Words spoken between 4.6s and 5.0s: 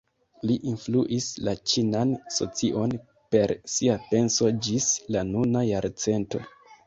ĝis